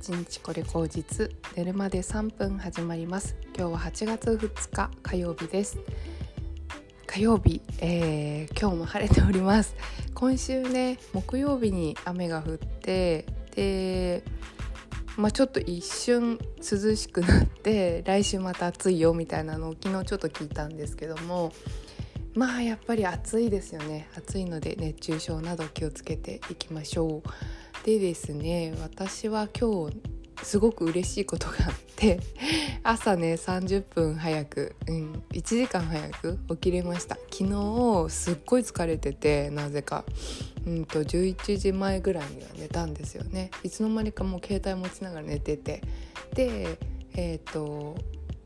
[0.00, 1.30] 1日これ口実。
[1.54, 3.36] 寝るまで3分始まります。
[3.54, 5.78] 今日は8月2日火曜日です。
[7.06, 9.76] 火曜日、えー、今日も晴れております。
[10.14, 14.22] 今週ね木曜日に雨が降ってで
[15.18, 21.52] まあ、ちょっと一瞬涼しくなって来週また暑いよみたいなのを昨日ちょっと聞いたんですけども
[22.34, 24.08] まあやっぱり暑いですよね。
[24.16, 27.28] 暑いので熱中症など気をつけていきましょう。
[27.84, 29.96] でですね私は今日
[30.42, 32.20] すごく嬉しいことがあって
[32.82, 37.16] 朝ね30分早く、うん、1時間早く起きれました。
[37.30, 40.04] 昨日すっごい疲れててなぜか、
[40.66, 43.50] うんと、11時前ぐらいには寝たんですよね。
[43.62, 45.82] いつの間にかもう携帯持ちながら寝てて。
[46.34, 46.78] で
[47.14, 47.96] えっ、ー、と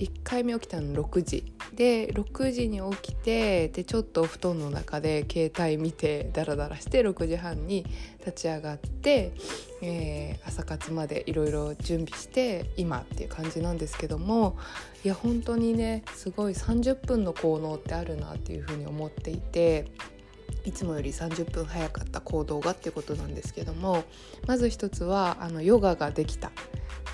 [0.00, 7.84] 1回目起きたの6時で6時に起きてでちょっとお布団の中で携帯見てダラダラして6時半に
[8.20, 9.32] 立ち上がって、
[9.82, 14.56] えー、朝活までいろいろ準備して今っていう感じなんですけども
[15.04, 19.86] いや本当にねすごい30分の効能ってあるなっていうふうに思っていて。
[20.64, 24.04] いつもより30分早かった行動がっていうことなんですけども
[24.46, 26.50] まず一つはあのヨガができた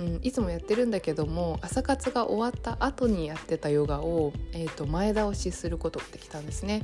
[0.00, 6.82] うん、いつもやってるんだけども朝活が終わった後にやってたヨガを、えーと、前倒しすることができたんですね。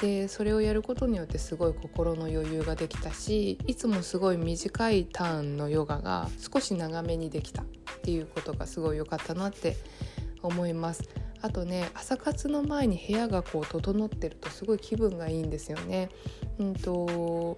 [0.00, 7.64] でそれをやることによってすごい心の余裕ができたしいつもすごい短いターンのヨガが少し長めにできたっ
[8.02, 9.76] ていうことがすごい良かったなって
[10.42, 11.02] 思います。
[11.42, 16.08] あとね朝活の前に部屋がこう整ってるとすごい気分がいいんですよね。
[16.58, 17.56] うんと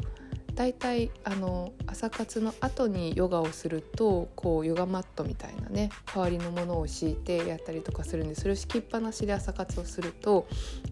[0.54, 10.46] だいたいあの朝活の後にヨガをするとこうヨガマットみたいなね代わりのものを敷いてやったりとかするんでそれを敷きっぱなしで朝活をすると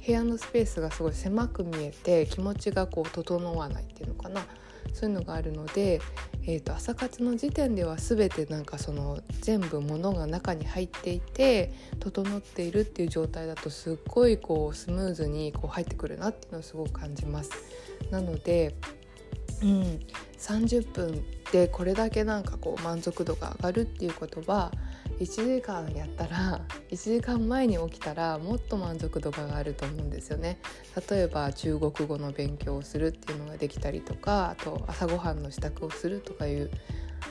[0.04, 4.44] 部屋のスペースがすごい狭く見えて気持ちがこう整わないっていうのかな
[4.92, 6.00] そういうのがあるので、
[6.44, 17.50] えーと、朝活の時点では全てなんかその全部物が中に入っていて整っているっていう状態だとすっごいこうスムーズにこう入ってくるなっていうのをすごく感じます。
[18.10, 18.74] なので
[19.62, 20.00] うん、
[20.38, 24.72] 30分でこれだけなんかこう満足度が上がるっていうことは
[25.22, 26.60] 1時間やったら
[26.90, 30.58] 1時間前に起きたらもっと満足度が上がると思うんですよね。
[31.10, 36.70] 例えば中国語の勉強をするっていうのができたりとかあと朝ごはんの支度をするとかいう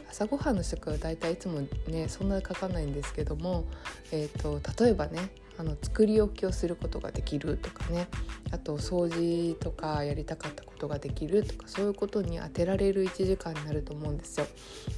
[0.09, 3.65] 朝ごはんの支度はだいたいいつもねそんな書かないんですけども、
[4.11, 5.29] えーと例えばね
[5.61, 8.07] あの作り置きをすることができるとかね
[8.49, 14.47] あと掃除とかやりたかったことができるとかそういうことに当てられる1時間になると思うんですよ。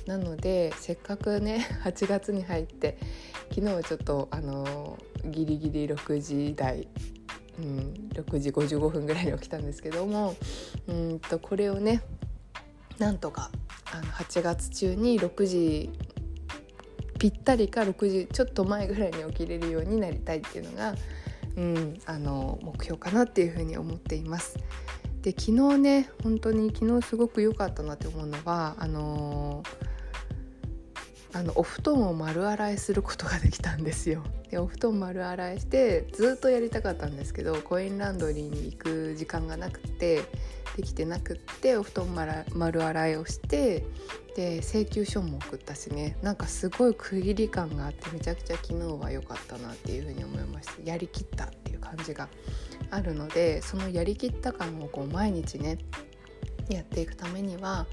[0.08, 2.98] なのでせっかくね 8月に入って
[3.50, 6.88] 昨日はちょっとあのギリギリ6時台
[7.60, 10.36] うん、6時55分ぐらいに起きたんですけども
[10.88, 12.02] うんとこれをね
[12.98, 13.52] なんとか
[13.92, 15.92] あの8月中に6時
[17.24, 20.94] ぴったりか6時ちょっと前ぐらいに起きれるようになりたいっていうのが、
[21.56, 24.58] うん、あの目標かなっていうふうに思っています。
[25.22, 34.22] で昨日ね本当に昨日すごく良かったなって思うのはあのー、あのお布団を丸洗いすることができたんですよ。
[34.54, 40.22] でお布団丸洗いしてずっとやりたかったんですけどコインランドリーに行く時間がなくて
[40.78, 43.84] できてなくってお布団丸洗いをして
[44.36, 46.18] で請求書も送ったしね。
[46.22, 50.74] なんかすごい区切り感があってめちゃくちゃ昨日は良かったなっていうふうに思いました。
[50.84, 52.30] やりきったっていう感じが
[52.92, 55.80] あるのでそのやりきった感をこう毎日ね
[56.70, 57.88] やっていくためには、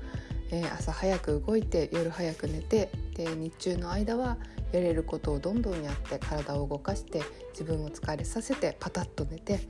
[0.53, 4.37] えー、朝早く動いて夜早く寝てで日中の間は
[4.73, 7.23] やれることをどんどんやって体を動かして
[7.53, 9.61] 自分を疲れさせてパタッと寝て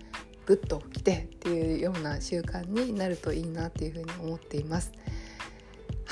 [0.47, 4.93] グッと起きてっていうような習慣になるといいなっていうふうに思っています。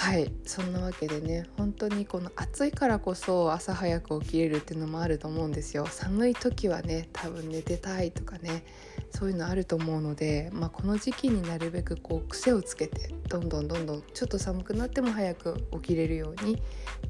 [0.09, 5.85] はいそんなわけでね本当にこの暑いからこそ朝早く起きれるっていうのもあると思うんですよ。
[5.87, 8.65] 寒い時はね多分寝てたいとかね
[9.11, 16.59] そういうのあると思うので、まあ、この時期になるべくこう癖をつけてどんどんどんどんちょっと寒くなっても早く起きれるようにっ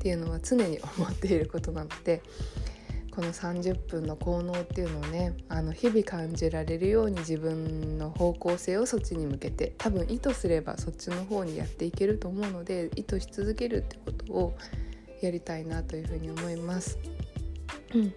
[0.00, 2.20] ていうのは常に思っていることなので
[3.18, 14.54] この30分の効能っていうのをねあの日々感じられるように自分の方向性をそっちに向けて多分意図すればそっちの方にやっていけると思うので意図し続けるってことを
[15.20, 16.96] やりたいなというふうに思います。
[17.92, 18.14] うん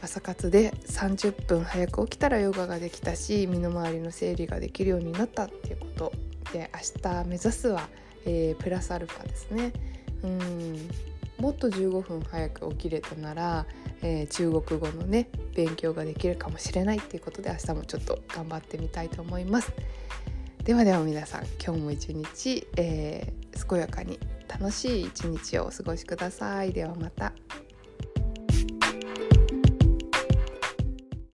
[0.00, 6.12] 朝活で30分早く起きたらヨガができたし身の回りの整理ができるようになったっていうこと
[6.54, 7.86] で明日目指すは、
[8.24, 9.70] えー、プラスアルファですね。
[10.22, 10.88] うん
[11.38, 13.66] もっと15分早く起きれたなら、
[14.02, 19.72] えー、中国語のね勉強ができるかもしれないっていうことで明日もちょっと頑張ってみたいと思います。
[20.64, 24.18] ではでは皆さん今日も一日、えー、健やかに
[24.48, 27.32] 楽しい一日をお過ごしくださいではまた。